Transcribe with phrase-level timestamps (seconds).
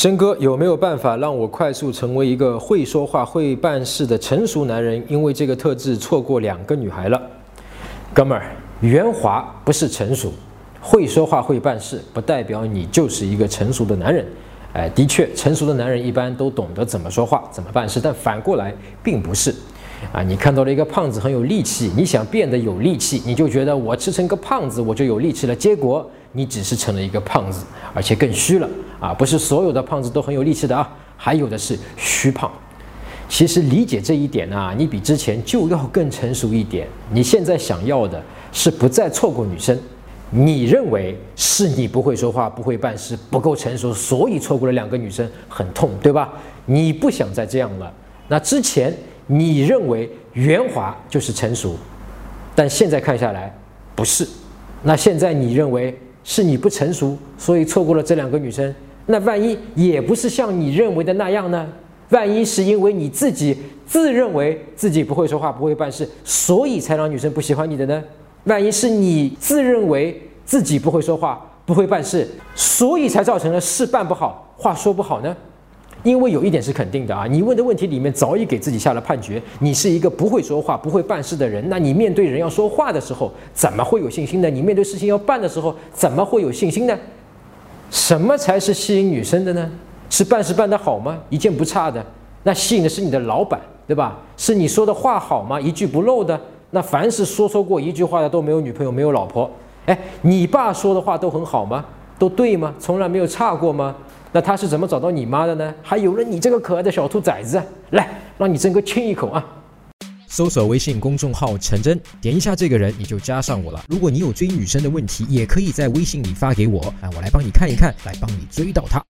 [0.00, 5.04] 申哥有没有办法让我快速成为一个会说话、会办事的成熟男人？
[5.08, 7.20] 因为这个特质错过两个女孩了。
[8.14, 8.50] 哥们儿，
[8.80, 10.32] 圆滑不是成熟，
[10.80, 14.24] 会说话、会办事不代表你就是一个成熟的男人。
[14.72, 19.54] 哎，的确，成熟的男人一般都懂得怎么说话、怎么办事，但反过来并不是。
[20.14, 28.68] 啊，你看到了一个胖子很有力气，你想变得有力气，你就觉得我吃成个胖子我就有力气了，结果你只是成了一个胖子，而且更虚了。
[29.00, 32.50] 啊，不是所有的胖子都很有力气的啊，还有的是虚胖。
[33.28, 36.86] 其实理解这一点呢，你比之前就要更成熟一点。
[37.10, 39.78] 你现在想要的是不再错过女生。
[40.32, 46.32] 你认为是你不会说话、不会办事、不够成熟，所以错过了两个女生，很痛，对吧？
[46.66, 47.92] 你不想再这样了。
[48.28, 48.94] 那之前
[49.26, 51.76] 你认为圆滑就是成熟，
[52.54, 53.52] 但现在看下来
[53.96, 54.28] 不是。
[54.84, 55.98] 那现在你认为
[56.30, 58.72] 是你不成熟，所以错过了这两个女生？
[59.06, 61.66] 那万一也不是像你认为的那样呢？
[62.10, 68.00] 万一是因为你自己自认为自己不会说话、不会办事，所以才让女生不喜欢你的呢？
[68.44, 75.36] 万一是你自认为自己不会说话、不会办事，所以才造成了事办不好、话说不好呢？
[76.02, 81.62] 因为有一点是肯定的啊，你问的问题里面早已给自己下了判决，你是一个不会说话、不会办事的人。
[81.68, 84.48] 那你面对人要说话的时候，怎么会有信心呢？
[84.48, 86.98] 你面对事情要办的时候，怎么会有信心呢？
[87.90, 89.70] 什么才是吸引女生的呢？
[90.08, 91.18] 是办事办得好吗？
[91.28, 92.04] 一件不差的，
[92.42, 94.18] 那吸引的是你的老板，对吧？
[94.36, 95.60] 是你说的话好吗？
[95.60, 96.40] 一句不漏的。
[96.70, 99.50] 那凡是说说过一句话的都没有女朋友没有老婆，
[99.86, 101.84] 哎，你爸说的话都很好吗？
[102.16, 102.72] 都对吗？
[102.78, 103.94] 从来没有差过吗？
[104.32, 105.74] 那他是怎么找到你妈的呢？
[105.82, 109.44] 还有了你这个可爱的小兔崽子，来，让你真哥亲一口啊！
[110.28, 113.84] 搜索微信公众号陈真，点一下这个人你就加上我了。
[113.88, 119.04] 如果你有追女生的问题，也可以在微信里发给我，啊，我来帮你看一看，来帮你追到她。